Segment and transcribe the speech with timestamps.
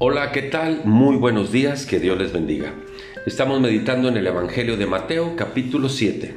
[0.00, 0.82] Hola, ¿qué tal?
[0.84, 2.72] Muy buenos días, que Dios les bendiga.
[3.26, 6.36] Estamos meditando en el Evangelio de Mateo capítulo 7.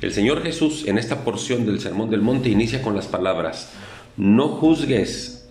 [0.00, 3.74] El Señor Jesús en esta porción del Sermón del Monte inicia con las palabras,
[4.16, 5.46] no juzgues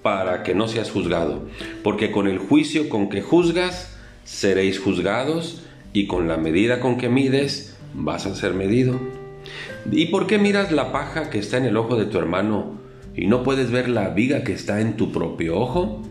[0.00, 1.42] para que no seas juzgado,
[1.82, 3.94] porque con el juicio con que juzgas
[4.24, 5.62] seréis juzgados
[5.92, 8.98] y con la medida con que mides vas a ser medido.
[9.92, 12.80] ¿Y por qué miras la paja que está en el ojo de tu hermano
[13.14, 16.02] y no puedes ver la viga que está en tu propio ojo?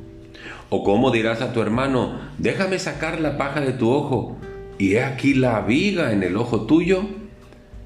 [0.76, 4.40] ¿O cómo dirás a tu hermano, déjame sacar la paja de tu ojo
[4.80, 7.04] y he aquí la viga en el ojo tuyo?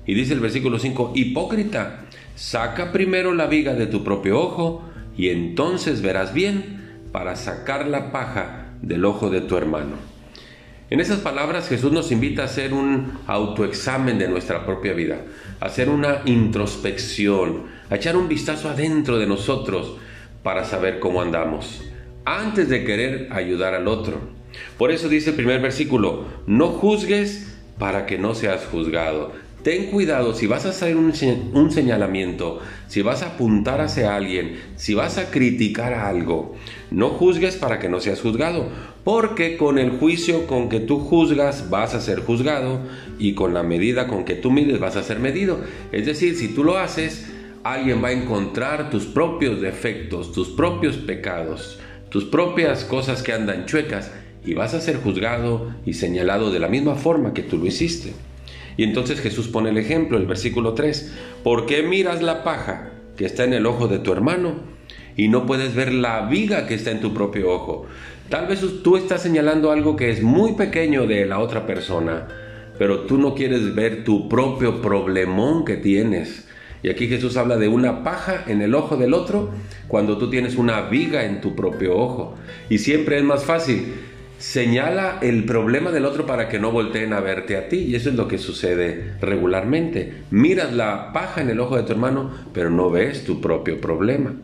[0.06, 2.06] Y dice el versículo 5, hipócrita,
[2.38, 4.84] saca primero la viga de tu propio ojo
[5.18, 9.98] y entonces verás bien para sacar la paja del ojo de tu hermano.
[10.90, 15.24] En esas palabras Jesús nos invita a hacer un autoexamen de nuestra propia vida,
[15.60, 19.98] a hacer una introspección, a echar un vistazo adentro de nosotros
[20.42, 21.82] para saber cómo andamos
[22.28, 24.20] antes de querer ayudar al otro.
[24.78, 29.32] Por eso dice el primer versículo, no juzgues para que no seas juzgado.
[29.64, 31.14] Ten cuidado si vas a hacer un,
[31.72, 36.56] señalamiento, si vas a apuntar hacia alguien, si vas a criticar algo.
[36.92, 38.68] No juzgues para que no seas juzgado,
[39.06, 42.82] porque con el juicio con que tú juzgas vas a ser juzgado
[43.18, 45.62] y con la medida con que tú mides vas a ser medido.
[45.94, 47.32] Es decir, si tú lo haces,
[47.64, 53.66] alguien va a encontrar tus propios defectos, tus propios pecados tus propias cosas que andan
[53.66, 54.12] chuecas
[54.46, 58.14] y vas a ser juzgado y señalado de la misma forma que tú lo hiciste.
[58.78, 61.14] Y entonces Jesús pone el ejemplo, el versículo 3,
[61.44, 64.56] ¿por qué miras la paja que está en el ojo de tu hermano
[65.16, 67.88] y no puedes ver la viga que está en tu propio ojo?
[68.30, 72.28] Tal vez tú estás señalando algo que es muy pequeño de la otra persona,
[72.78, 76.48] pero tú no quieres ver tu propio problemón que tienes
[76.84, 79.50] y aquí Jesús habla de una paja en el ojo del otro
[79.88, 82.36] cuando tú tienes una viga en tu propio ojo.
[82.70, 83.94] Y siempre es más fácil.
[84.38, 87.78] Señala el problema del otro para que no volteen a verte a ti.
[87.78, 90.22] Y eso es lo que sucede regularmente.
[90.30, 94.36] Miras la paja en el ojo de tu hermano, pero no ves tu propio problema.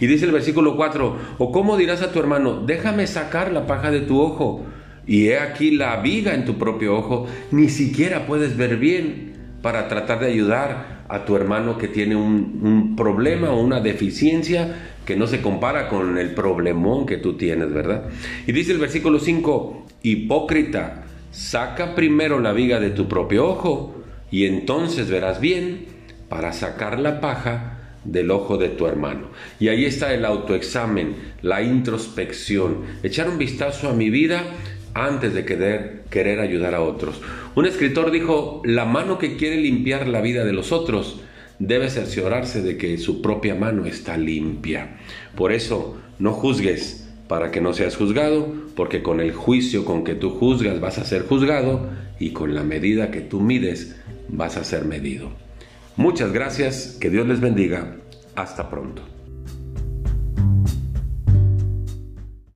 [0.00, 3.90] Y dice el versículo 4, o cómo dirás a tu hermano, déjame sacar la paja
[3.92, 4.64] de tu ojo.
[5.06, 9.35] Y he aquí la viga en tu propio ojo, ni siquiera puedes ver bien
[9.66, 15.16] para tratar de ayudar a tu hermano que tiene un, problema o una deficiencia que
[15.16, 18.04] no se compara con el problemón que tú tienes, ¿verdad?
[18.46, 24.46] Y dice el versículo 5, hipócrita, saca primero la viga de tu propio ojo y
[24.46, 25.86] entonces verás bien
[26.28, 29.30] para sacar la paja del ojo de tu hermano.
[29.58, 34.44] Y ahí está el autoexamen, la introspección, echar un vistazo a mi vida
[35.04, 37.20] antes de querer, querer ayudar a otros.
[37.54, 41.20] Un escritor dijo, la mano que quiere limpiar la vida de los otros
[41.58, 44.98] debe cerciorarse de que su propia mano está limpia.
[45.34, 50.14] Por eso, no juzgues para que no seas juzgado, porque con el juicio con que
[50.14, 53.96] tú juzgas vas a ser juzgado y con la medida que tú mides
[54.28, 55.30] vas a ser medido.
[55.96, 57.96] Muchas gracias, que Dios les bendiga.
[58.34, 59.15] Hasta pronto.